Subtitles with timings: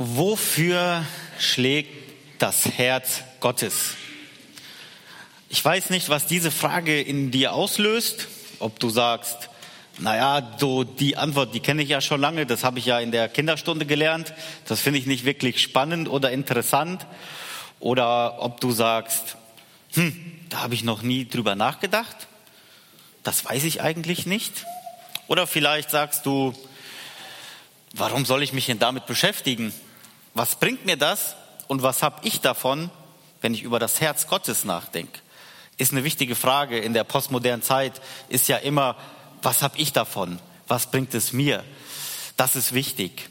[0.00, 1.04] Wofür
[1.40, 1.90] schlägt
[2.38, 3.96] das Herz Gottes?
[5.48, 8.28] Ich weiß nicht, was diese Frage in dir auslöst,
[8.60, 9.50] ob du sagst,
[9.98, 13.10] naja, so die Antwort, die kenne ich ja schon lange, das habe ich ja in
[13.10, 14.34] der Kinderstunde gelernt,
[14.66, 17.04] das finde ich nicht wirklich spannend oder interessant.
[17.80, 19.36] Oder ob du sagst,
[19.94, 20.14] hm,
[20.48, 22.28] da habe ich noch nie drüber nachgedacht,
[23.24, 24.64] das weiß ich eigentlich nicht.
[25.26, 26.54] Oder vielleicht sagst du,
[27.94, 29.72] warum soll ich mich denn damit beschäftigen?
[30.34, 32.90] Was bringt mir das und was habe ich davon,
[33.40, 35.20] wenn ich über das Herz Gottes nachdenke?
[35.76, 38.96] Ist eine wichtige Frage in der postmodernen Zeit, ist ja immer,
[39.42, 40.40] was habe ich davon?
[40.66, 41.64] Was bringt es mir?
[42.36, 43.30] Das ist wichtig.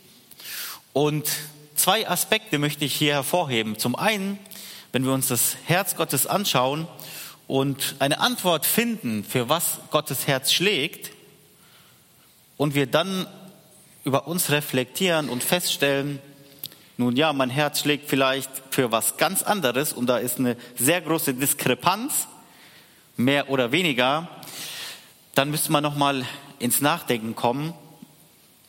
[0.94, 1.30] Und
[1.76, 3.78] zwei Aspekte möchte ich hier hervorheben.
[3.78, 4.40] Zum einen,
[4.92, 6.88] wenn wir uns das Herz Gottes anschauen
[7.48, 11.12] und eine Antwort finden, für was Gottes Herz schlägt,
[12.58, 13.28] und wir dann
[14.04, 16.20] über uns reflektieren und feststellen,
[16.98, 21.00] nun ja, mein Herz schlägt vielleicht für was ganz anderes und da ist eine sehr
[21.02, 22.28] große Diskrepanz,
[23.18, 24.28] mehr oder weniger,
[25.36, 26.26] dann müsste man nochmal
[26.60, 27.74] ins Nachdenken kommen,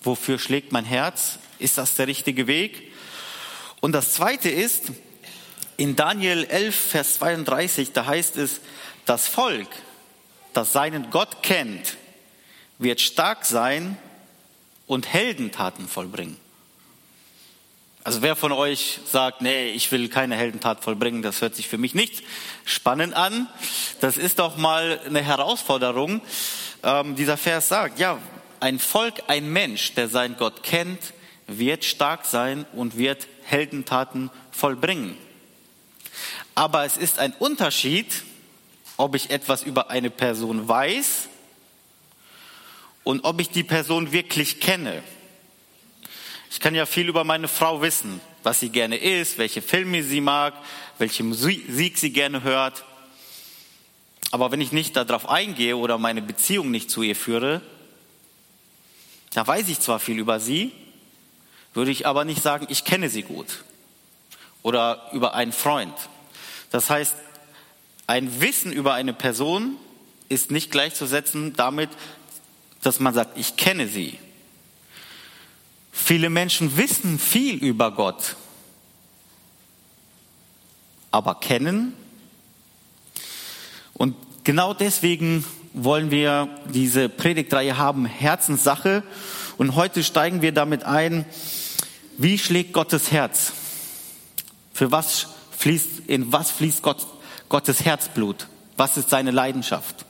[0.02, 1.38] wofür schlägt mein Herz?
[1.58, 2.92] Ist das der richtige Weg?
[3.80, 4.92] Und das Zweite ist,
[5.78, 8.60] in Daniel 11, Vers 32, da heißt es,
[9.06, 9.68] das Volk,
[10.52, 11.96] das seinen Gott kennt,
[12.78, 13.96] wird stark sein
[14.86, 16.36] und Heldentaten vollbringen.
[18.08, 21.76] Also wer von euch sagt, nee, ich will keine Heldentat vollbringen, das hört sich für
[21.76, 22.24] mich nicht
[22.64, 23.48] spannend an.
[24.00, 26.22] Das ist doch mal eine Herausforderung.
[26.82, 28.18] Ähm, dieser Vers sagt, ja,
[28.60, 31.12] ein Volk, ein Mensch, der seinen Gott kennt,
[31.48, 35.14] wird stark sein und wird Heldentaten vollbringen.
[36.54, 38.06] Aber es ist ein Unterschied,
[38.96, 41.28] ob ich etwas über eine Person weiß
[43.04, 45.02] und ob ich die Person wirklich kenne.
[46.50, 50.20] Ich kann ja viel über meine Frau wissen, was sie gerne isst, welche Filme sie
[50.20, 50.54] mag,
[50.98, 52.84] welche Musik sie gerne hört.
[54.30, 57.62] Aber wenn ich nicht darauf eingehe oder meine Beziehung nicht zu ihr führe,
[59.34, 60.72] da weiß ich zwar viel über sie,
[61.74, 63.64] würde ich aber nicht sagen, ich kenne sie gut.
[64.62, 65.94] Oder über einen Freund.
[66.70, 67.14] Das heißt,
[68.06, 69.76] ein Wissen über eine Person
[70.28, 71.90] ist nicht gleichzusetzen damit,
[72.82, 74.18] dass man sagt, ich kenne sie.
[76.02, 78.36] Viele Menschen wissen viel über Gott,
[81.10, 81.92] aber kennen.
[83.92, 84.14] Und
[84.44, 85.44] genau deswegen
[85.74, 89.02] wollen wir diese Predigtreihe haben, Herzenssache.
[89.58, 91.26] Und heute steigen wir damit ein,
[92.16, 93.52] wie schlägt Gottes Herz?
[94.72, 95.26] Für was
[95.58, 97.06] fließt, in was fließt Gott,
[97.50, 98.46] Gottes Herzblut?
[98.78, 100.06] Was ist seine Leidenschaft?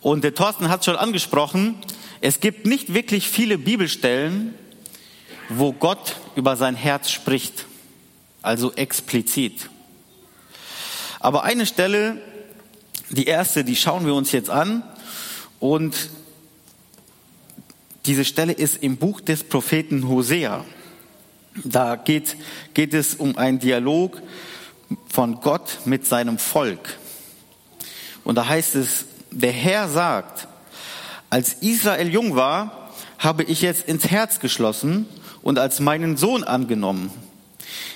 [0.00, 1.76] Und der Thorsten hat schon angesprochen,
[2.22, 4.54] es gibt nicht wirklich viele Bibelstellen,
[5.48, 7.66] wo Gott über sein Herz spricht,
[8.42, 9.68] also explizit.
[11.20, 12.20] Aber eine Stelle,
[13.10, 14.82] die erste, die schauen wir uns jetzt an
[15.60, 16.10] und
[18.06, 20.64] diese Stelle ist im Buch des Propheten Hosea.
[21.62, 22.36] Da geht,
[22.74, 24.20] geht es um einen Dialog
[25.08, 26.98] von Gott mit seinem Volk.
[28.24, 30.48] Und da heißt es, der Herr sagt,
[31.30, 35.06] als Israel jung war, habe ich jetzt ins Herz geschlossen
[35.42, 37.10] und als meinen Sohn angenommen.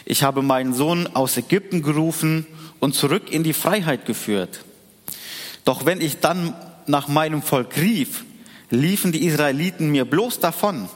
[0.04, 2.46] Ich habe meinen Sohn aus Ägypten gerufen
[2.80, 4.60] und zurück in die Freiheit geführt.
[5.64, 6.54] Doch wenn ich dann
[6.86, 8.24] nach meinem Volk rief,
[8.70, 10.88] liefen die Israeliten mir bloß davon.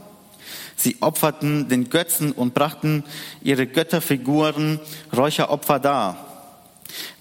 [0.76, 3.04] Sie opferten den Götzen und brachten
[3.42, 4.80] ihre Götterfiguren
[5.14, 6.26] Räucheropfer dar.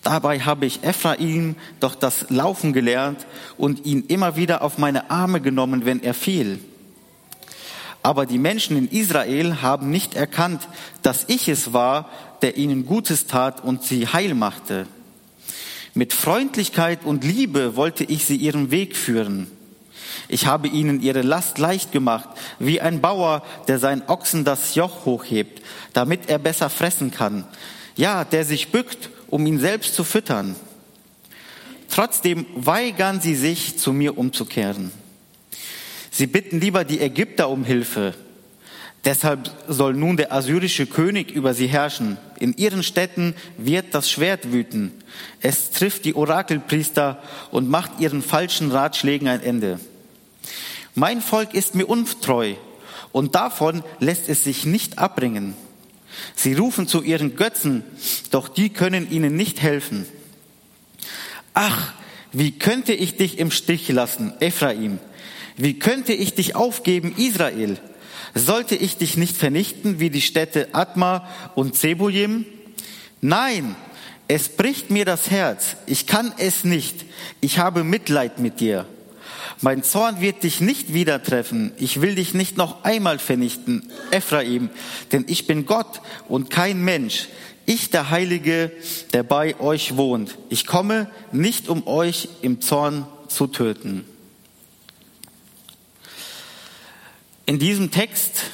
[0.02, 3.26] Dabei habe ich Ephraim doch das Laufen gelernt
[3.58, 6.60] und ihn immer wieder auf meine Arme genommen, wenn er fiel.
[8.02, 10.68] Aber die Menschen in Israel haben nicht erkannt,
[11.02, 12.10] dass ich es war,
[12.42, 14.88] der ihnen Gutes tat und sie heil machte.
[15.94, 19.48] Mit Freundlichkeit und Liebe wollte ich sie ihren Weg führen.
[20.28, 22.30] Ich habe ihnen ihre Last leicht gemacht,
[22.60, 25.62] wie ein Bauer, der seinen Ochsen das Joch hochhebt,
[25.94, 27.46] damit er besser fressen kann.
[27.96, 30.56] Ja, der sich bückt, um ihn selbst zu füttern.
[31.90, 34.92] Trotzdem weigern sie sich, zu mir umzukehren.
[36.12, 38.14] Sie bitten lieber die Ägypter um Hilfe.
[39.06, 42.18] Deshalb soll nun der assyrische König über sie herrschen.
[42.38, 44.92] In ihren Städten wird das Schwert wüten.
[45.42, 47.22] Es trifft die Orakelpriester
[47.52, 49.80] und macht ihren falschen Ratschlägen ein Ende.
[50.96, 52.56] Mein Volk ist mir untreu
[53.14, 55.54] und davon lässt es sich nicht abbringen.
[56.36, 57.84] Sie rufen zu ihren Götzen,
[58.32, 60.06] doch die können ihnen nicht helfen.
[61.54, 61.94] Ach,
[62.34, 65.00] wie könnte ich dich im Stich lassen, Ephraim?
[65.62, 67.78] Wie könnte ich dich aufgeben, Israel?
[68.34, 72.46] Sollte ich dich nicht vernichten wie die Städte Atma und Zebujim?
[73.20, 73.76] Nein,
[74.30, 75.76] es bricht mir das Herz.
[75.86, 77.04] Ich kann es nicht.
[77.42, 78.86] Ich habe Mitleid mit dir.
[79.60, 81.74] Mein Zorn wird dich nicht wieder treffen.
[81.76, 84.70] Ich will dich nicht noch einmal vernichten, Ephraim,
[85.12, 87.28] denn ich bin Gott und kein Mensch.
[87.66, 88.72] Ich, der Heilige,
[89.12, 90.38] der bei euch wohnt.
[90.48, 94.06] Ich komme nicht, um euch im Zorn zu töten.
[97.50, 98.52] In diesem Text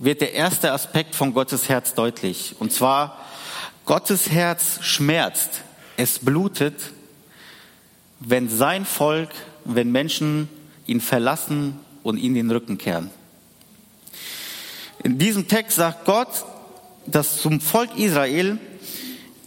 [0.00, 2.56] wird der erste Aspekt von Gottes Herz deutlich.
[2.58, 3.24] Und zwar,
[3.84, 5.60] Gottes Herz schmerzt,
[5.96, 6.74] es blutet,
[8.18, 9.28] wenn sein Volk,
[9.64, 10.48] wenn Menschen
[10.88, 13.12] ihn verlassen und ihn den Rücken kehren.
[15.04, 16.46] In diesem Text sagt Gott,
[17.06, 18.58] dass zum Volk Israel,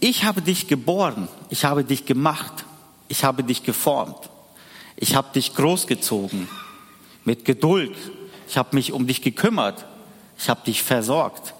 [0.00, 2.64] ich habe dich geboren, ich habe dich gemacht,
[3.08, 4.30] ich habe dich geformt,
[4.96, 6.48] ich habe dich großgezogen
[7.26, 7.94] mit Geduld,
[8.50, 9.86] ich habe mich um dich gekümmert,
[10.36, 11.54] ich habe dich versorgt,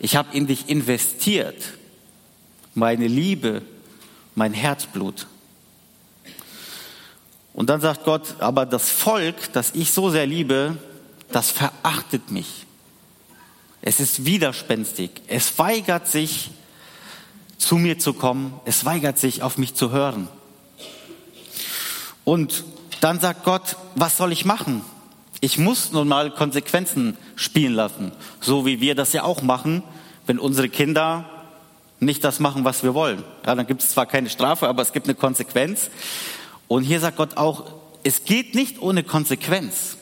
[0.00, 1.62] ich habe in dich investiert,
[2.74, 3.60] meine Liebe,
[4.34, 5.26] mein Herzblut.
[7.52, 10.78] Und dann sagt Gott, aber das Volk, das ich so sehr liebe,
[11.30, 12.64] das verachtet mich.
[13.82, 15.10] Es ist widerspenstig.
[15.26, 16.50] Es weigert sich,
[17.58, 18.58] zu mir zu kommen.
[18.64, 20.28] Es weigert sich, auf mich zu hören.
[22.24, 22.64] Und
[23.02, 24.82] dann sagt Gott, was soll ich machen?
[25.44, 29.82] Ich muss nun mal Konsequenzen spielen lassen, so wie wir das ja auch machen,
[30.26, 31.28] wenn unsere Kinder
[32.00, 33.22] nicht das machen, was wir wollen.
[33.44, 35.90] Ja, dann gibt es zwar keine Strafe, aber es gibt eine Konsequenz.
[36.66, 37.66] Und hier sagt Gott auch,
[38.04, 39.98] es geht nicht ohne Konsequenz.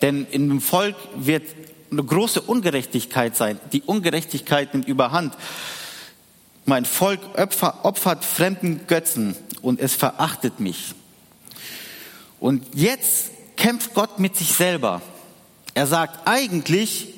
[0.00, 1.44] Denn in dem Volk wird
[1.90, 3.60] eine große Ungerechtigkeit sein.
[3.74, 5.34] Die Ungerechtigkeit nimmt überhand.
[6.64, 10.94] Mein Volk opfert fremden Götzen und es verachtet mich.
[12.40, 13.35] Und jetzt
[13.66, 15.02] kämpft Gott mit sich selber.
[15.74, 17.08] Er sagt, eigentlich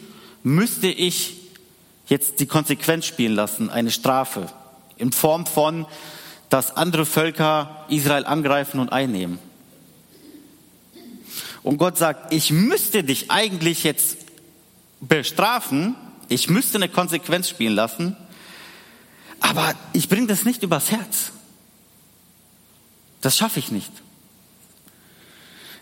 [0.43, 1.37] müsste ich
[2.06, 4.47] jetzt die Konsequenz spielen lassen, eine Strafe
[4.97, 5.85] in Form von,
[6.49, 9.39] dass andere Völker Israel angreifen und einnehmen.
[11.62, 14.17] Und Gott sagt, ich müsste dich eigentlich jetzt
[15.01, 15.97] bestrafen,
[16.31, 18.17] ich müsste eine Konsequenz spielen lassen,
[19.41, 21.31] aber ich bringe das nicht übers Herz.
[23.21, 23.93] Das schaffe ich nicht.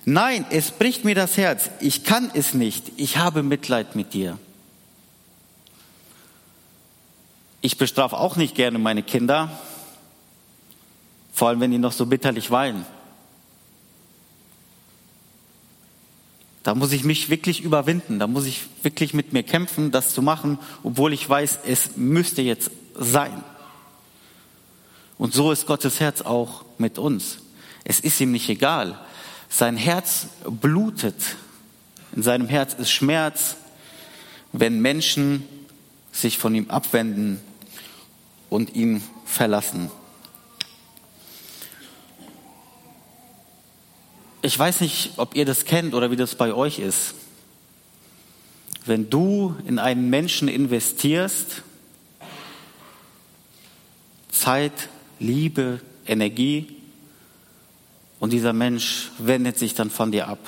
[0.08, 1.68] Nein, es bricht mir das Herz.
[1.80, 2.92] Ich kann es nicht.
[2.96, 4.38] Ich habe Mitleid mit dir.
[7.60, 9.50] Ich bestrafe auch nicht gerne meine Kinder,
[11.32, 12.86] vor allem wenn die noch so bitterlich weinen.
[16.62, 20.22] Da muss ich mich wirklich überwinden, da muss ich wirklich mit mir kämpfen, das zu
[20.22, 23.42] machen, obwohl ich weiß, es müsste jetzt sein.
[25.18, 27.38] Und so ist Gottes Herz auch mit uns.
[27.82, 29.00] Es ist ihm nicht egal.
[29.48, 31.36] Sein Herz blutet.
[32.14, 33.56] In seinem Herz ist Schmerz,
[34.52, 35.44] wenn Menschen
[36.12, 37.40] sich von ihm abwenden
[38.48, 39.90] und ihn verlassen.
[44.42, 47.14] Ich weiß nicht, ob ihr das kennt oder wie das bei euch ist.
[48.84, 51.62] Wenn du in einen Menschen investierst,
[54.30, 54.88] Zeit,
[55.18, 56.75] Liebe, Energie,
[58.18, 60.38] und dieser Mensch wendet sich dann von dir ab.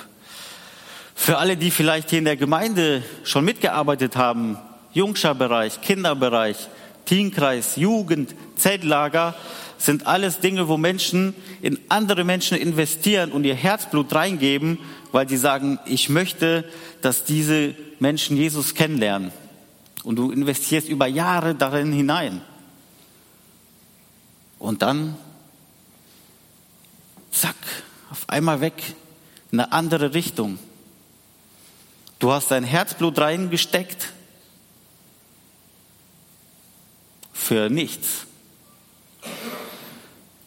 [1.15, 4.57] Für alle, die vielleicht hier in der Gemeinde schon mitgearbeitet haben,
[4.93, 6.69] Jungscherbereich, Kinderbereich,
[7.05, 9.35] Teenkreis, Jugend, Zeltlager,
[9.79, 14.79] sind alles Dinge, wo Menschen in andere Menschen investieren und ihr Herzblut reingeben,
[15.13, 16.65] weil sie sagen, ich möchte,
[17.01, 19.31] dass diese Menschen Jesus kennenlernen.
[20.05, 22.41] Und du investierst über Jahre darin hinein.
[24.59, 25.17] Und dann,
[27.31, 27.57] zack,
[28.11, 28.75] auf einmal weg,
[29.51, 30.59] in eine andere Richtung.
[32.19, 34.13] Du hast dein Herzblut reingesteckt
[37.33, 38.27] für nichts.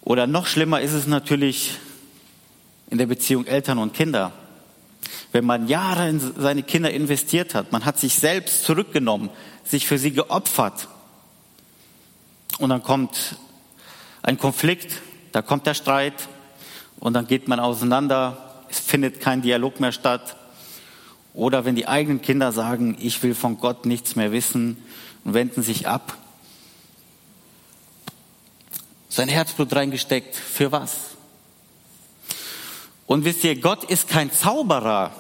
[0.01, 1.77] Oder noch schlimmer ist es natürlich
[2.89, 4.33] in der Beziehung Eltern und Kinder.
[5.31, 9.29] Wenn man Jahre in seine Kinder investiert hat, man hat sich selbst zurückgenommen,
[9.63, 10.89] sich für sie geopfert.
[12.59, 13.37] Und dann kommt
[14.21, 16.27] ein Konflikt, da kommt der Streit
[17.01, 18.37] und dann geht man auseinander,
[18.69, 20.37] es findet kein Dialog mehr statt.
[21.33, 24.77] Oder wenn die eigenen Kinder sagen, ich will von Gott nichts mehr wissen
[25.25, 26.15] und wenden sich ab,
[29.09, 30.35] sein Herzblut reingesteckt.
[30.35, 31.11] Für was?
[33.07, 35.11] Und wisst ihr, Gott ist kein Zauberer.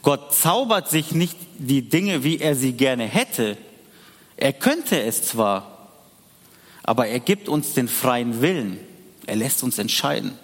[0.00, 3.58] Gott zaubert sich nicht die Dinge, wie er sie gerne hätte.
[4.36, 5.88] Er könnte es zwar,
[6.82, 8.78] aber er gibt uns den freien Willen.
[9.26, 10.38] Er lässt uns entscheiden.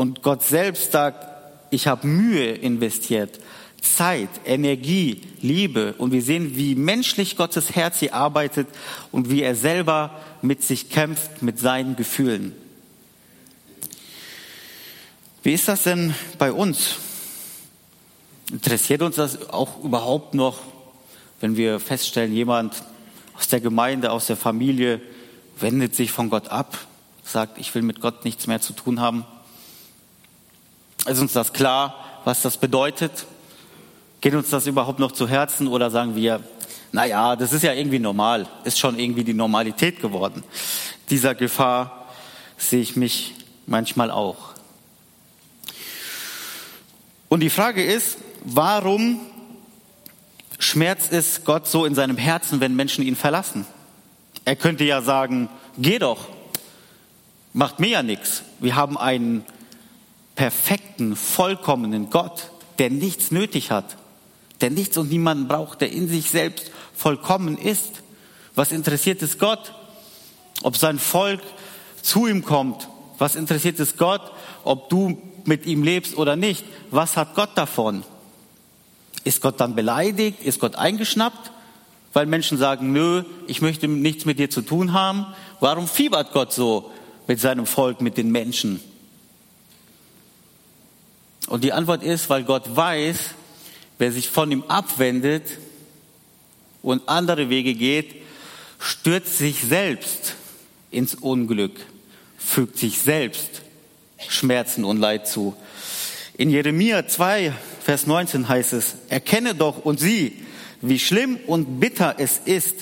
[0.00, 1.26] Und Gott selbst sagt,
[1.68, 3.38] ich habe Mühe investiert,
[3.82, 8.66] Zeit, Energie, Liebe und wir sehen, wie menschlich Gottes Herz hier arbeitet
[9.12, 12.54] und wie er selber mit sich kämpft, mit seinen Gefühlen.
[15.42, 16.96] Wie ist das denn bei uns?
[18.50, 20.60] Interessiert uns das auch überhaupt noch,
[21.42, 22.72] wenn wir feststellen, jemand
[23.36, 25.02] aus der Gemeinde, aus der Familie
[25.58, 26.78] wendet sich von Gott ab,
[27.22, 29.26] sagt, ich will mit Gott nichts mehr zu tun haben?
[31.06, 33.26] Ist uns das klar, was das bedeutet?
[34.20, 36.42] Geht uns das überhaupt noch zu Herzen oder sagen wir,
[36.92, 40.44] na ja, das ist ja irgendwie normal, ist schon irgendwie die Normalität geworden.
[41.08, 42.06] Dieser Gefahr
[42.58, 43.34] sehe ich mich
[43.66, 44.50] manchmal auch.
[47.28, 49.20] Und die Frage ist, warum
[50.58, 53.64] schmerzt es Gott so in seinem Herzen, wenn Menschen ihn verlassen?
[54.44, 56.26] Er könnte ja sagen, geh doch,
[57.52, 58.42] macht mir ja nichts.
[58.58, 59.44] Wir haben einen
[60.40, 63.98] perfekten, vollkommenen Gott, der nichts nötig hat,
[64.62, 68.00] der nichts und niemanden braucht, der in sich selbst vollkommen ist.
[68.54, 69.74] Was interessiert es Gott,
[70.62, 71.42] ob sein Volk
[72.00, 72.88] zu ihm kommt?
[73.18, 74.22] Was interessiert es Gott,
[74.64, 76.64] ob du mit ihm lebst oder nicht?
[76.90, 78.02] Was hat Gott davon?
[79.24, 80.42] Ist Gott dann beleidigt?
[80.42, 81.52] Ist Gott eingeschnappt?
[82.14, 85.26] Weil Menschen sagen, nö, ich möchte nichts mit dir zu tun haben.
[85.60, 86.90] Warum fiebert Gott so
[87.26, 88.80] mit seinem Volk, mit den Menschen?
[91.50, 93.30] Und die Antwort ist, weil Gott weiß,
[93.98, 95.42] wer sich von ihm abwendet
[96.80, 98.14] und andere Wege geht,
[98.78, 100.36] stürzt sich selbst
[100.92, 101.72] ins Unglück,
[102.38, 103.62] fügt sich selbst
[104.28, 105.56] Schmerzen und Leid zu.
[106.38, 107.52] In Jeremia 2,
[107.82, 110.34] Vers 19 heißt es, erkenne doch und sieh,
[110.80, 112.76] wie schlimm und bitter es ist,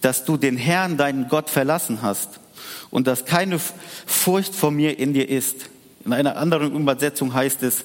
[0.00, 2.40] dass du den Herrn, deinen Gott, verlassen hast
[2.90, 3.60] und dass keine
[4.04, 5.70] Furcht vor mir in dir ist.
[6.04, 7.84] In einer anderen Übersetzung heißt es,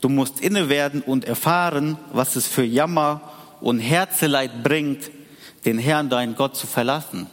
[0.00, 5.10] du musst inne werden und erfahren, was es für Jammer und Herzeleid bringt,
[5.64, 7.26] den Herrn, deinen Gott, zu verlassen.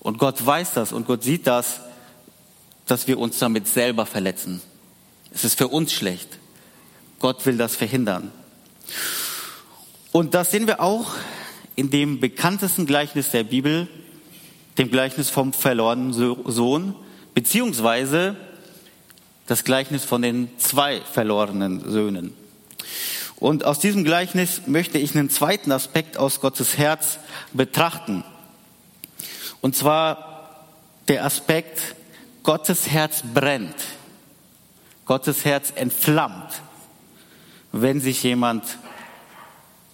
[0.00, 1.80] Und Gott weiß das und Gott sieht das,
[2.86, 4.62] dass wir uns damit selber verletzen.
[5.32, 6.38] Es ist für uns schlecht.
[7.18, 8.32] Gott will das verhindern.
[10.12, 11.14] Und das sehen wir auch
[11.76, 13.88] in dem bekanntesten Gleichnis der Bibel,
[14.78, 16.94] dem Gleichnis vom verlorenen Sohn,
[17.34, 18.36] beziehungsweise
[19.48, 22.34] das Gleichnis von den zwei verlorenen Söhnen.
[23.36, 27.18] Und aus diesem Gleichnis möchte ich einen zweiten Aspekt aus Gottes Herz
[27.52, 28.24] betrachten.
[29.60, 30.64] Und zwar
[31.08, 31.96] der Aspekt,
[32.42, 33.74] Gottes Herz brennt.
[35.06, 36.60] Gottes Herz entflammt,
[37.72, 38.64] wenn sich jemand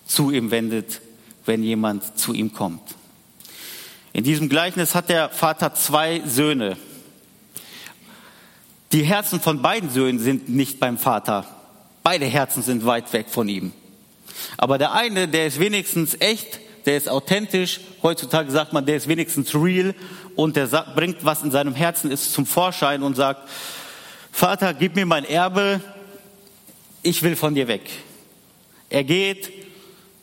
[0.06, 1.00] zu ihm wendet,
[1.46, 2.82] wenn jemand zu ihm kommt.
[4.12, 6.76] In diesem Gleichnis hat der Vater zwei Söhne.
[8.94, 11.44] Die Herzen von beiden Söhnen sind nicht beim Vater.
[12.04, 13.72] Beide Herzen sind weit weg von ihm.
[14.56, 17.80] Aber der eine, der ist wenigstens echt, der ist authentisch.
[18.04, 19.96] Heutzutage sagt man, der ist wenigstens real
[20.36, 23.48] und der bringt, was in seinem Herzen ist, zum Vorschein und sagt,
[24.30, 25.80] Vater, gib mir mein Erbe,
[27.02, 27.90] ich will von dir weg.
[28.90, 29.50] Er geht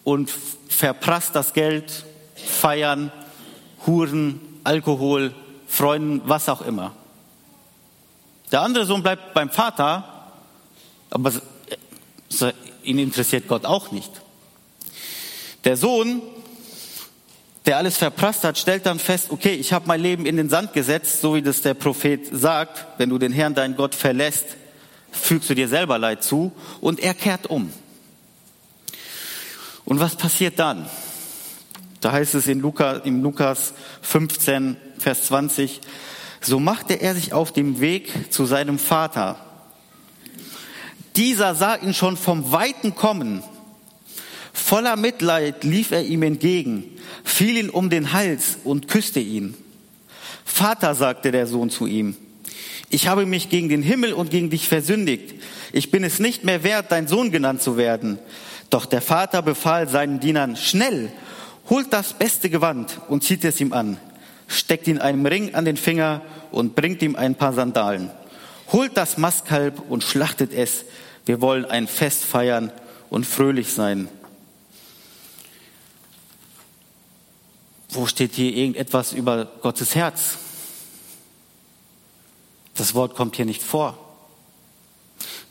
[0.05, 0.31] und
[0.69, 3.11] verprasst das Geld, feiern,
[3.85, 5.33] Huren, Alkohol,
[5.67, 6.95] Freunden, was auch immer.
[8.51, 10.31] Der andere Sohn bleibt beim Vater,
[11.09, 11.31] aber
[12.83, 14.11] ihn interessiert Gott auch nicht.
[15.63, 16.21] Der Sohn,
[17.65, 20.73] der alles verprasst hat, stellt dann fest, okay, ich habe mein Leben in den Sand
[20.73, 24.45] gesetzt, so wie das der Prophet sagt, wenn du den Herrn, deinen Gott, verlässt,
[25.11, 27.71] fügst du dir selber Leid zu und er kehrt um.
[29.85, 30.89] Und was passiert dann?
[31.99, 35.81] Da heißt es in Lukas, in Lukas 15, Vers 20,
[36.41, 39.37] so machte er sich auf dem Weg zu seinem Vater.
[41.15, 43.43] Dieser sah ihn schon vom Weiten kommen.
[44.53, 46.83] Voller Mitleid lief er ihm entgegen,
[47.23, 49.55] fiel ihn um den Hals und küsste ihn.
[50.43, 52.15] Vater, sagte der Sohn zu ihm,
[52.89, 55.35] ich habe mich gegen den Himmel und gegen dich versündigt.
[55.71, 58.19] Ich bin es nicht mehr wert, dein Sohn genannt zu werden.
[58.69, 61.11] Doch der Vater befahl seinen Dienern, schnell,
[61.69, 63.97] holt das beste Gewand und zieht es ihm an
[64.51, 68.11] steckt ihn einen Ring an den Finger und bringt ihm ein paar Sandalen.
[68.71, 70.85] Holt das Mastkalb und schlachtet es.
[71.25, 72.71] Wir wollen ein Fest feiern
[73.09, 74.07] und fröhlich sein.
[77.89, 80.37] Wo steht hier irgendetwas über Gottes Herz?
[82.75, 83.97] Das Wort kommt hier nicht vor.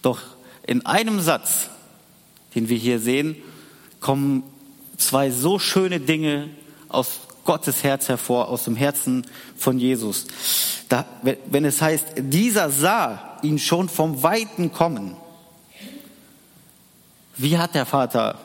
[0.00, 0.20] Doch
[0.66, 1.68] in einem Satz,
[2.54, 3.36] den wir hier sehen,
[4.00, 4.42] kommen
[4.96, 6.48] zwei so schöne Dinge
[6.88, 9.26] aus Gottes Herz hervor, aus dem Herzen
[9.56, 10.28] von Jesus.
[10.88, 11.04] Da,
[11.46, 15.16] wenn es heißt, dieser sah ihn schon vom Weiten kommen.
[17.36, 18.38] Wie hat der Vater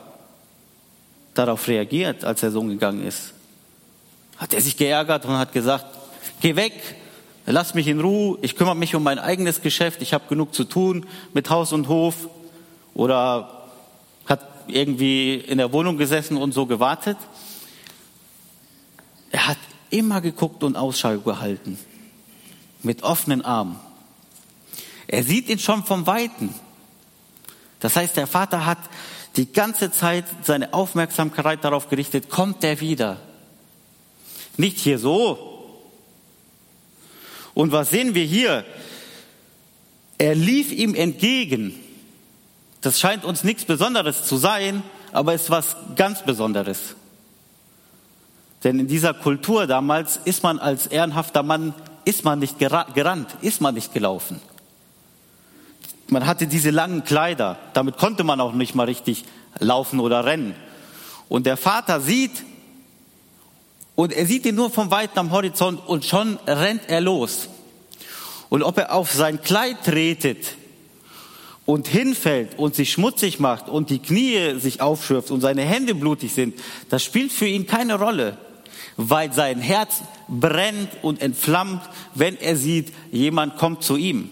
[1.34, 3.32] darauf reagiert, als der Sohn gegangen ist?
[4.38, 5.86] Hat er sich geärgert und hat gesagt,
[6.40, 6.72] geh weg,
[7.46, 10.64] lass mich in Ruhe, ich kümmere mich um mein eigenes Geschäft, ich habe genug zu
[10.64, 12.28] tun mit Haus und Hof?
[12.92, 13.68] Oder
[14.26, 17.18] hat irgendwie in der Wohnung gesessen und so gewartet?
[19.36, 19.58] Er hat
[19.90, 21.78] immer geguckt und Ausschau gehalten,
[22.82, 23.78] mit offenen Armen.
[25.08, 26.54] Er sieht ihn schon vom Weiten.
[27.80, 28.78] Das heißt, der Vater hat
[29.36, 33.18] die ganze Zeit seine Aufmerksamkeit darauf gerichtet, kommt er wieder?
[34.56, 35.82] Nicht hier so.
[37.52, 38.64] Und was sehen wir hier?
[40.16, 41.78] Er lief ihm entgegen.
[42.80, 46.96] Das scheint uns nichts Besonderes zu sein, aber es ist was ganz Besonderes.
[48.64, 53.60] Denn in dieser Kultur damals ist man als ehrenhafter Mann, ist man nicht gerannt, ist
[53.60, 54.40] man nicht gelaufen.
[56.08, 59.24] Man hatte diese langen Kleider, damit konnte man auch nicht mal richtig
[59.58, 60.54] laufen oder rennen.
[61.28, 62.44] Und der Vater sieht,
[63.96, 67.48] und er sieht ihn nur vom Weiten am Horizont und schon rennt er los.
[68.48, 70.54] Und ob er auf sein Kleid tretet
[71.64, 76.32] und hinfällt und sich schmutzig macht und die Knie sich aufschürft und seine Hände blutig
[76.32, 76.54] sind,
[76.90, 78.38] das spielt für ihn keine Rolle,
[78.96, 81.82] weil sein Herz brennt und entflammt,
[82.14, 84.30] wenn er sieht, jemand kommt zu ihm.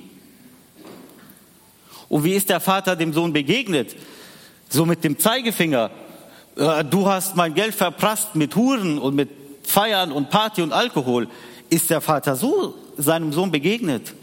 [2.09, 3.95] Und wie ist der Vater dem Sohn begegnet?
[4.69, 5.91] So mit dem Zeigefinger.
[6.57, 9.31] Äh, du hast mein Geld verprasst mit Huren und mit
[9.65, 11.29] Feiern und Party und Alkohol.
[11.71, 14.15] Ist der Vater so seinem Sohn begegnet?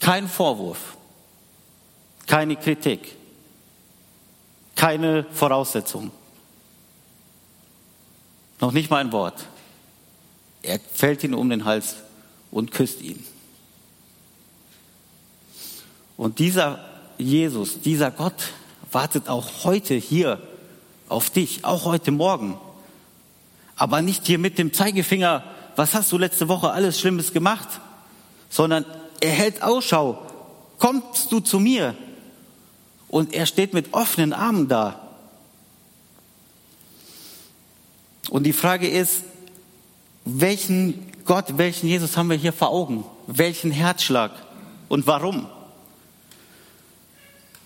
[0.00, 0.96] Kein Vorwurf,
[2.26, 3.16] keine Kritik,
[4.76, 6.12] keine Voraussetzung.
[8.60, 9.46] Noch nicht mal ein Wort.
[10.62, 11.96] Er fällt ihn um den Hals
[12.50, 13.24] und küsst ihn.
[16.16, 16.84] Und dieser
[17.18, 18.52] Jesus, dieser Gott
[18.90, 20.40] wartet auch heute hier
[21.08, 22.58] auf dich, auch heute Morgen.
[23.76, 25.44] Aber nicht hier mit dem Zeigefinger,
[25.76, 27.68] was hast du letzte Woche alles Schlimmes gemacht,
[28.50, 28.84] sondern
[29.20, 30.20] er hält Ausschau.
[30.78, 31.94] Kommst du zu mir?
[33.08, 35.07] Und er steht mit offenen Armen da.
[38.30, 39.22] Und die Frage ist,
[40.24, 43.04] welchen Gott, welchen Jesus haben wir hier vor Augen?
[43.26, 44.32] Welchen Herzschlag?
[44.88, 45.46] Und warum?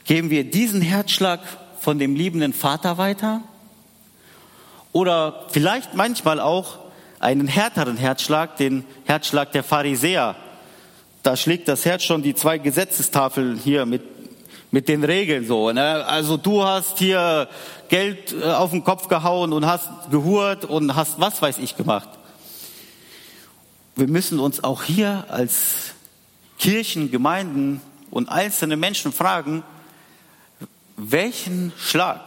[0.05, 1.41] Geben wir diesen Herzschlag
[1.81, 3.43] von dem liebenden Vater weiter?
[4.93, 6.79] Oder vielleicht manchmal auch
[7.19, 10.37] einen härteren Herzschlag, den Herzschlag der Pharisäer.
[11.23, 14.12] Da schlägt das Herz schon die zwei Gesetzestafeln hier mit,
[14.73, 15.71] mit den Regeln so.
[15.71, 16.05] Ne?
[16.07, 17.49] Also du hast hier
[17.89, 22.09] Geld äh, auf den Kopf gehauen und hast gehurt und hast was weiß ich gemacht.
[23.95, 25.93] Wir müssen uns auch hier als
[26.59, 29.63] Kirchen, Gemeinden und einzelne Menschen fragen,
[30.97, 32.21] welchen Schlag,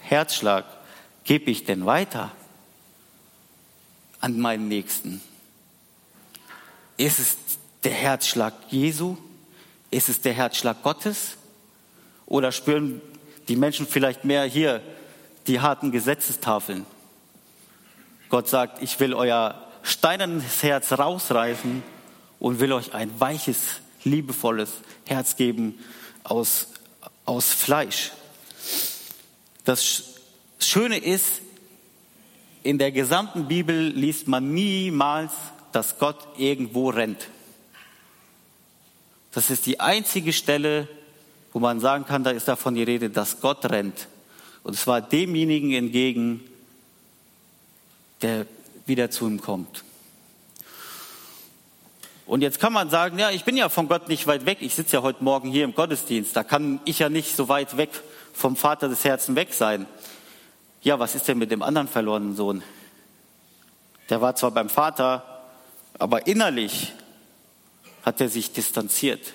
[0.00, 0.64] Herzschlag
[1.24, 2.32] gebe ich denn weiter
[4.20, 5.20] an meinen Nächsten?
[6.96, 7.36] Ist es
[7.84, 9.16] der Herzschlag Jesu?
[9.90, 11.36] Ist es der Herzschlag Gottes?
[12.26, 13.00] Oder spüren
[13.48, 14.80] die Menschen vielleicht mehr hier
[15.46, 16.86] die harten Gesetzestafeln?
[18.28, 21.82] Gott sagt, ich will euer steinernes Herz rausreißen
[22.40, 24.70] und will euch ein weiches, liebevolles
[25.06, 25.78] Herz geben
[26.24, 26.68] aus
[27.26, 28.12] aus Fleisch.
[29.64, 30.04] Das
[30.58, 31.42] Schöne ist,
[32.62, 35.32] in der gesamten Bibel liest man niemals,
[35.72, 37.28] dass Gott irgendwo rennt.
[39.36, 40.88] Das ist die einzige Stelle,
[41.52, 44.08] wo man sagen kann, da ist davon die Rede, dass Gott rennt.
[44.62, 46.40] Und zwar demjenigen entgegen,
[48.22, 48.46] der
[48.86, 49.84] wieder zu ihm kommt.
[52.24, 54.62] Und jetzt kann man sagen, ja, ich bin ja von Gott nicht weit weg.
[54.62, 56.34] Ich sitze ja heute Morgen hier im Gottesdienst.
[56.34, 57.90] Da kann ich ja nicht so weit weg
[58.32, 59.84] vom Vater des Herzens weg sein.
[60.80, 62.62] Ja, was ist denn mit dem anderen verlorenen Sohn?
[64.08, 65.44] Der war zwar beim Vater,
[65.98, 66.94] aber innerlich
[68.06, 69.34] hat er sich distanziert.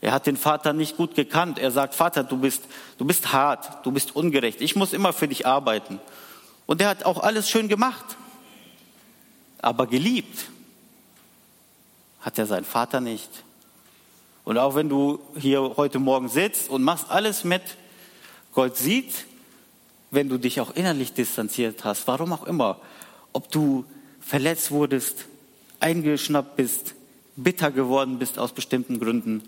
[0.00, 1.60] Er hat den Vater nicht gut gekannt.
[1.60, 2.64] Er sagt, Vater, du bist,
[2.98, 4.60] du bist hart, du bist ungerecht.
[4.60, 6.00] Ich muss immer für dich arbeiten.
[6.66, 8.04] Und er hat auch alles schön gemacht,
[9.62, 10.46] aber geliebt
[12.20, 13.30] hat er seinen Vater nicht.
[14.42, 17.62] Und auch wenn du hier heute Morgen sitzt und machst alles mit,
[18.52, 19.26] Gott sieht,
[20.10, 22.80] wenn du dich auch innerlich distanziert hast, warum auch immer,
[23.32, 23.84] ob du
[24.20, 25.26] verletzt wurdest,
[25.78, 26.96] eingeschnappt bist,
[27.36, 29.42] bitter geworden bist aus bestimmten Gründen,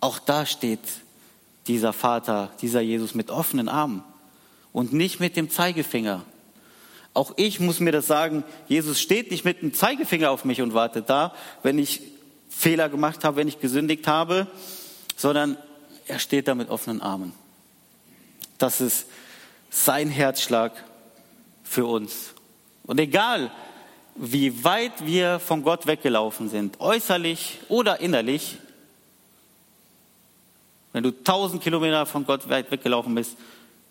[0.00, 0.80] auch da steht
[1.66, 4.02] dieser Vater, dieser Jesus mit offenen Armen
[4.72, 6.24] und nicht mit dem Zeigefinger.
[7.12, 10.74] Auch ich muss mir das sagen, Jesus steht nicht mit dem Zeigefinger auf mich und
[10.74, 12.02] wartet da, wenn ich
[12.48, 14.46] Fehler gemacht habe, wenn ich gesündigt habe,
[15.16, 15.56] sondern
[16.06, 17.32] er steht da mit offenen Armen.
[18.58, 19.06] Das ist
[19.70, 20.72] sein Herzschlag
[21.62, 22.34] für uns.
[22.84, 23.50] Und egal,
[24.22, 28.58] wie weit wir von Gott weggelaufen sind, äußerlich oder innerlich,
[30.92, 33.38] wenn du tausend Kilometer von Gott weit weggelaufen bist,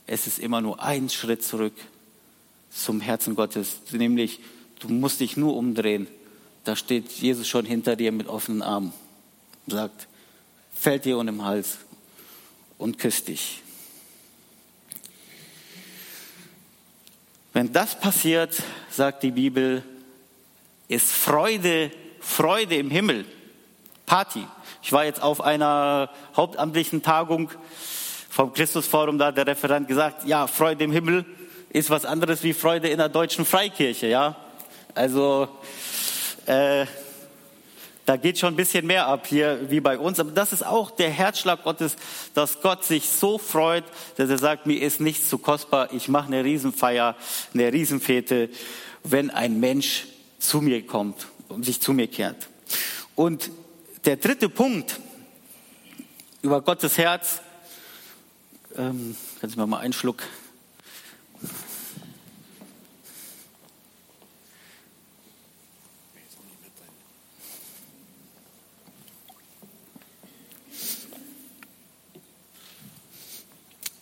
[0.05, 1.73] es ist immer nur ein Schritt zurück
[2.69, 4.39] zum Herzen Gottes, nämlich
[4.79, 6.07] du musst dich nur umdrehen.
[6.63, 8.93] Da steht Jesus schon hinter dir mit offenen Armen
[9.65, 10.07] und sagt,
[10.71, 11.79] fällt dir um den Hals
[12.77, 13.63] und küsst dich.
[17.51, 18.61] Wenn das passiert,
[18.91, 19.83] sagt die Bibel,
[20.89, 23.25] ist Freude, Freude im Himmel.
[24.05, 24.43] Party.
[24.81, 27.51] Ich war jetzt auf einer hauptamtlichen Tagung
[28.29, 31.25] vom Christusforum, da hat der Referent gesagt, ja, Freude im Himmel
[31.69, 34.35] ist was anderes wie Freude in der deutschen Freikirche, ja.
[34.95, 35.47] Also,
[36.47, 36.87] äh,
[38.07, 40.19] da geht schon ein bisschen mehr ab hier wie bei uns.
[40.19, 41.95] Aber das ist auch der Herzschlag Gottes,
[42.33, 43.83] dass Gott sich so freut,
[44.17, 45.93] dass er sagt, mir ist nichts zu kostbar.
[45.93, 47.15] Ich mache eine Riesenfeier,
[47.53, 48.49] eine Riesenfete,
[49.03, 50.07] wenn ein Mensch
[50.39, 52.49] zu mir kommt und sich zu mir kehrt.
[53.15, 53.51] Und
[54.05, 54.99] der dritte Punkt
[56.41, 57.41] über Gottes Herz,
[58.75, 60.23] ähm, kannst du mir mal einen Schluck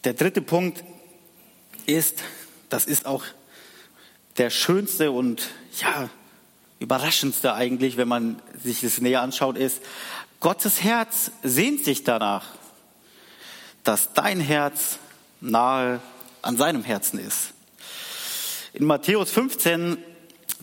[0.08, 0.86] Der dritte Punkt
[1.86, 2.23] ist,
[2.69, 3.26] das ist auch
[4.38, 5.50] der schönste und
[5.82, 6.10] ja,
[6.80, 9.82] überraschendste eigentlich, wenn man sich das näher anschaut, ist,
[10.40, 12.46] Gottes Herz sehnt sich danach,
[13.84, 15.00] dass dein Herz
[15.42, 16.00] nahe
[16.42, 17.54] an seinem Herzen ist.
[18.74, 19.98] In Matthäus 15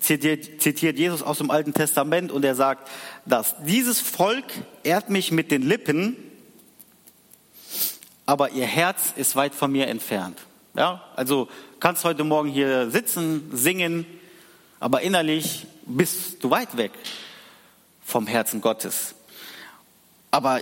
[0.01, 2.89] zitiert, Jesus aus dem Alten Testament und er sagt,
[3.25, 4.45] dass dieses Volk
[4.83, 6.17] ehrt mich mit den Lippen,
[8.27, 10.39] aber ihr Herz ist weit von mir entfernt.
[10.77, 11.49] Ja, also
[11.81, 14.07] kannst heute Morgen hier sitzen, singen,
[14.81, 16.93] aber innerlich bist du weit weg
[18.05, 19.15] vom Herzen Gottes.
[20.31, 20.61] Aber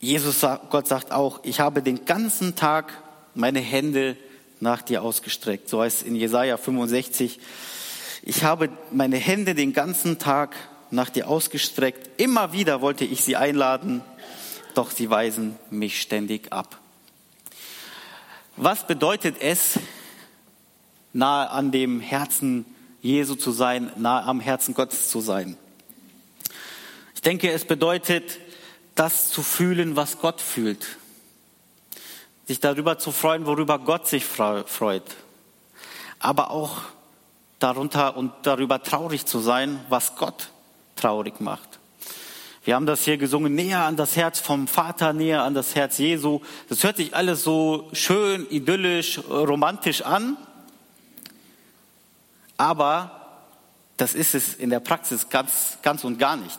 [0.00, 2.92] Jesus, Gott sagt auch, ich habe den ganzen Tag
[3.34, 4.16] meine Hände
[4.60, 5.68] nach dir ausgestreckt.
[5.68, 7.40] So heißt es in Jesaja 65.
[8.22, 10.54] Ich habe meine Hände den ganzen Tag
[10.90, 12.20] nach dir ausgestreckt.
[12.20, 14.02] Immer wieder wollte ich sie einladen,
[14.74, 16.78] doch sie weisen mich ständig ab.
[18.56, 19.78] Was bedeutet es,
[21.12, 22.64] nahe an dem Herzen
[23.02, 25.58] Jesu zu sein, nahe am Herzen Gottes zu sein?
[27.14, 28.38] Ich denke, es bedeutet,
[28.94, 30.86] das zu fühlen, was Gott fühlt.
[32.46, 35.04] Sich darüber zu freuen, worüber Gott sich freut.
[36.18, 36.82] Aber auch
[37.58, 40.50] darunter und darüber traurig zu sein, was Gott
[40.96, 41.80] traurig macht.
[42.64, 45.98] Wir haben das hier gesungen, näher an das Herz vom Vater, näher an das Herz
[45.98, 46.40] Jesu.
[46.68, 50.36] Das hört sich alles so schön, idyllisch, romantisch an.
[52.56, 53.46] Aber
[53.96, 56.58] das ist es in der Praxis ganz, ganz und gar nicht.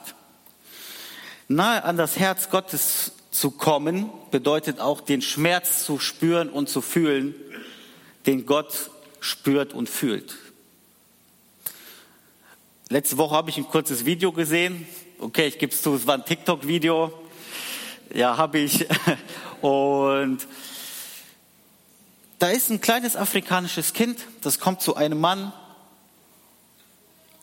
[1.47, 6.81] Nahe an das Herz Gottes zu kommen, bedeutet auch den Schmerz zu spüren und zu
[6.81, 7.35] fühlen,
[8.25, 10.35] den Gott spürt und fühlt.
[12.89, 14.87] Letzte Woche habe ich ein kurzes Video gesehen
[15.23, 17.13] Okay, ich gebe es zu, es war ein TikTok-Video.
[18.13, 18.85] Ja, habe ich.
[19.61, 20.45] Und
[22.39, 25.53] da ist ein kleines afrikanisches Kind, das kommt zu einem Mann.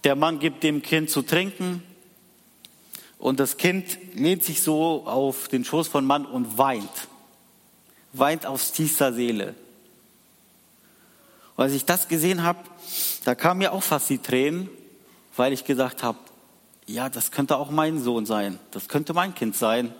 [0.04, 1.82] Der Mann gibt dem Kind zu trinken.
[3.18, 7.08] Und das Kind lehnt sich so auf den Schoß von Mann und weint.
[8.12, 9.54] Weint aus tiefster Seele.
[11.56, 12.58] Und als ich das gesehen habe,
[13.24, 14.70] da kamen mir auch fast die Tränen,
[15.36, 16.18] weil ich gesagt habe,
[16.86, 19.94] ja, das könnte auch mein Sohn sein, das könnte mein Kind sein,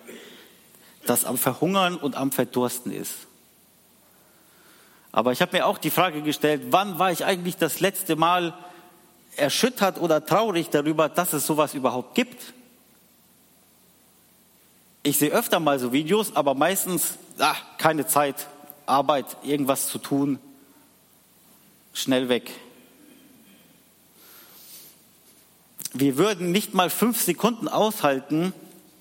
[1.05, 3.15] das am Verhungern und am Verdursten ist.
[5.13, 8.55] Aber ich habe mir auch die Frage gestellt, wann war ich eigentlich das letzte Mal
[9.37, 12.55] erschüttert oder traurig darüber, dass es sowas überhaupt gibt?
[15.03, 18.49] Ich sehe öfter mal so Videos, aber meistens ach, keine Zeit,
[18.87, 20.39] Arbeit, irgendwas zu tun,
[21.95, 22.51] schnell weg.
[25.93, 28.53] wir würden nicht mal fünf Sekunden aushalten,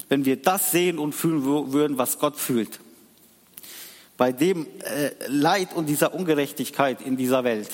[0.08, 2.80] wenn wir das sehen und fühlen würden, was Gott fühlt.
[4.18, 7.70] Bei dem äh, Leid und dieser Ungerechtigkeit in dieser Welt.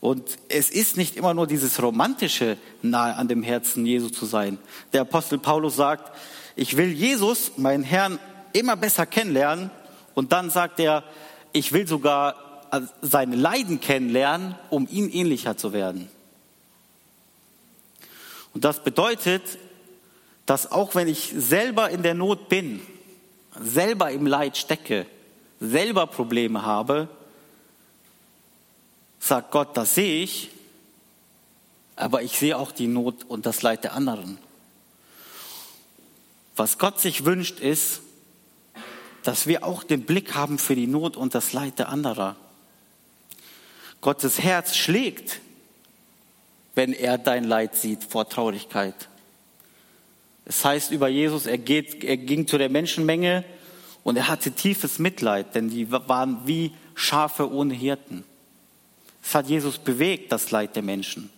[0.00, 4.58] Und es ist nicht immer nur dieses romantische nahe an dem Herzen Jesu zu sein.
[4.92, 6.16] Der Apostel Paulus sagt,
[6.56, 8.18] ich will Jesus, meinen Herrn,
[8.52, 9.70] immer besser kennenlernen.
[10.14, 11.04] Und dann sagt er,
[11.52, 16.08] ich will sogar äh, seine Leiden kennenlernen, um ihm ähnlicher zu werden.
[18.54, 19.42] Und das bedeutet,
[20.46, 22.80] dass auch wenn ich selber in der Not bin,
[23.60, 25.06] selber im Leid stecke,
[25.60, 27.08] selber Probleme habe,
[29.20, 30.50] sagt Gott, das sehe ich,
[31.94, 34.38] aber ich sehe auch die Not und das Leid der anderen.
[36.56, 38.00] Was Gott sich wünscht, ist,
[39.22, 42.34] dass wir auch den Blick haben für die Not und das Leid der anderen.
[44.00, 45.40] Gottes Herz schlägt,
[46.74, 48.94] wenn er dein Leid sieht vor Traurigkeit.
[50.46, 53.44] Es heißt über Jesus, er, geht, er ging zu der Menschenmenge
[54.02, 58.24] und er hatte tiefes Mitleid, denn die waren wie Schafe ohne Hirten.
[59.22, 61.30] Es hat Jesus bewegt, das Leid der Menschen.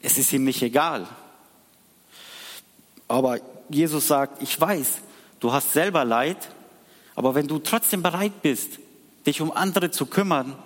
[0.00, 1.06] Es ist ihm nicht egal.
[3.08, 4.98] Aber Jesus sagt, ich weiß,
[5.40, 6.48] du hast selber Leid,
[7.14, 8.78] aber wenn du trotzdem bereit bist,
[9.26, 10.56] dich um andere zu kümmern,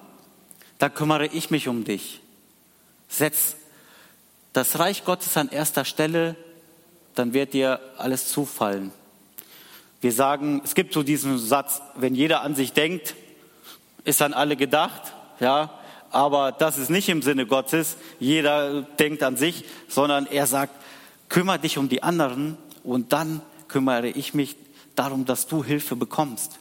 [0.79, 2.21] dann kümmere ich mich um dich.
[3.09, 3.57] Setz
[4.53, 6.37] das Reich Gottes an erster Stelle,
[7.15, 8.93] dann wird dir alles zufallen.
[10.01, 13.15] Wir sagen, es gibt so diesen Satz, wenn jeder an sich denkt,
[14.05, 15.71] ist an alle gedacht, ja,
[16.15, 20.75] aber das ist nicht im Sinne Gottes, jeder denkt an sich, sondern er sagt,
[21.29, 24.57] kümmere dich um die anderen und dann kümmere ich mich
[24.95, 26.61] darum, dass du Hilfe bekommst.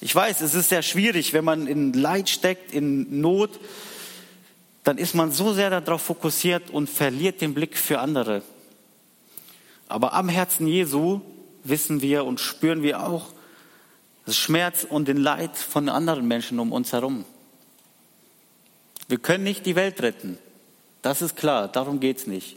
[0.00, 3.58] Ich weiß, es ist sehr schwierig, wenn man in Leid steckt, in Not,
[4.84, 8.42] dann ist man so sehr darauf fokussiert und verliert den Blick für andere.
[9.88, 11.22] Aber am Herzen Jesu
[11.64, 13.28] wissen wir und spüren wir auch
[14.26, 17.24] das Schmerz und den Leid von anderen Menschen um uns herum.
[19.08, 20.38] Wir können nicht die Welt retten.
[21.02, 22.56] Das ist klar, darum geht es nicht.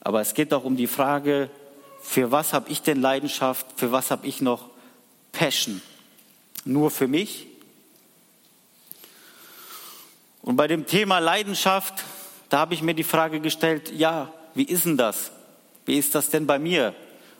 [0.00, 1.50] Aber es geht auch um die Frage,
[2.00, 4.70] für was habe ich denn Leidenschaft, für was habe ich noch
[5.32, 5.82] Passion?
[6.64, 7.48] Nur für mich?
[10.42, 12.04] Und bei dem Thema Leidenschaft,
[12.48, 15.32] da habe ich mir die Frage gestellt, ja, wie ist denn das?
[15.84, 16.94] Wie ist das denn bei mir?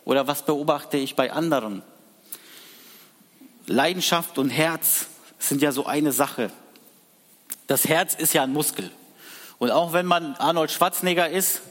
[0.05, 1.83] Oder was beobachte ich bei anderen?
[3.67, 5.07] Leidenschaft und Herz
[5.39, 6.51] sind ja so eine Sache.
[7.67, 8.91] Das Herz ist ja ein Muskel.
[9.59, 11.63] Und auch wenn man Arnold Schwarzenegger ist,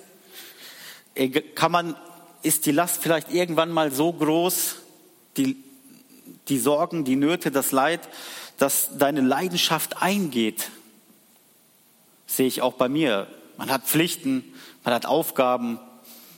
[1.14, 1.96] äh, kann man,
[2.42, 4.76] ist die Last vielleicht irgendwann mal so groß,
[5.38, 5.64] die,
[6.48, 8.02] die Sorgen, die Nöte, das Leid,
[8.58, 10.70] dass deine Leidenschaft eingeht.
[12.26, 13.28] sehe ich auch bei mir.
[13.58, 14.44] Man hat Pflichten,
[14.84, 15.80] man hat Aufgaben,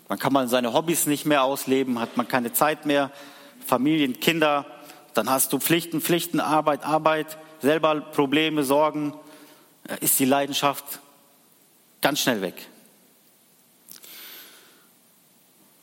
[0.08, 3.12] dann kann man seine Hobbys nicht mehr ausleben, hat man keine Zeit mehr,
[3.66, 4.66] Familien, Kinder,
[5.14, 9.14] dann hast du Pflichten, Pflichten, Arbeit, Arbeit, selber Probleme, Sorgen,
[10.02, 11.00] ist die Leidenschaft
[12.02, 12.68] ganz schnell weg.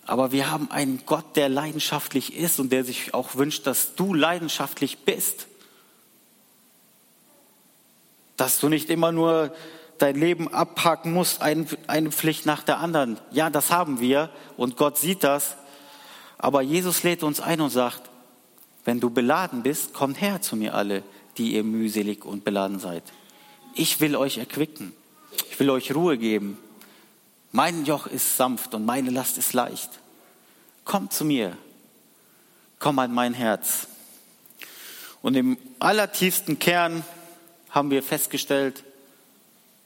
[0.07, 4.13] Aber wir haben einen Gott, der leidenschaftlich ist und der sich auch wünscht, dass du
[4.13, 5.47] leidenschaftlich bist.
[8.37, 9.55] Dass du nicht immer nur
[9.99, 13.19] dein Leben abhaken musst, eine Pflicht nach der anderen.
[13.31, 15.57] Ja, das haben wir und Gott sieht das.
[16.37, 18.03] Aber Jesus lädt uns ein und sagt,
[18.85, 21.03] wenn du beladen bist, kommt her zu mir alle,
[21.39, 23.05] die ihr mühselig und beladen seid.
[23.75, 24.93] Ich will euch erquicken.
[25.51, 26.59] Ich will euch Ruhe geben.
[27.53, 29.91] Mein Joch ist sanft und meine Last ist leicht.
[30.85, 31.57] Kommt zu mir.
[32.79, 33.89] Komm an mein Herz.
[35.23, 37.05] Und im allertiefsten Kern
[37.71, 38.85] haben wir festgestellt,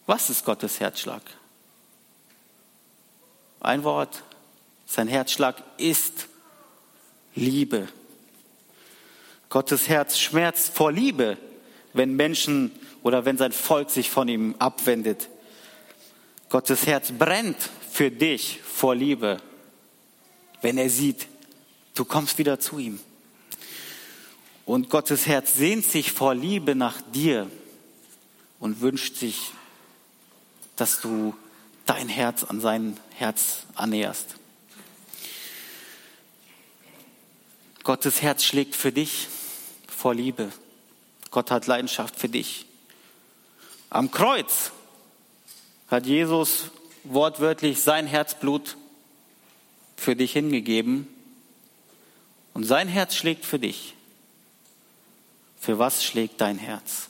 [0.06, 1.22] was ist Gottes Herzschlag?
[3.60, 4.22] Ein Wort,
[4.86, 6.26] sein Herzschlag ist
[7.34, 7.88] Liebe.
[9.48, 11.38] Gottes Herz schmerzt vor Liebe,
[11.92, 15.28] wenn Menschen oder wenn sein Volk sich von ihm abwendet.
[16.48, 17.56] Gottes Herz brennt
[17.90, 19.38] für dich vor Liebe,
[20.62, 21.26] wenn er sieht,
[21.94, 23.00] du kommst wieder zu ihm.
[24.64, 27.50] Und Gottes Herz sehnt sich vor Liebe nach dir
[28.58, 29.52] und wünscht sich
[30.78, 31.34] dass du
[31.86, 34.36] dein Herz an sein Herz annäherst.
[37.82, 39.28] Gottes Herz schlägt für dich
[39.88, 40.52] vor Liebe.
[41.30, 42.66] Gott hat Leidenschaft für dich.
[43.90, 44.72] Am Kreuz
[45.88, 46.70] hat Jesus
[47.04, 48.76] wortwörtlich sein Herzblut
[49.96, 51.08] für dich hingegeben
[52.52, 53.94] und sein Herz schlägt für dich.
[55.58, 57.07] Für was schlägt dein Herz?